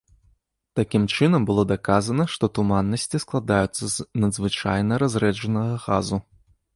[0.77, 6.17] Такім чынам, было даказана, што туманнасці складаюцца з надзвычайна разрэджанага газу.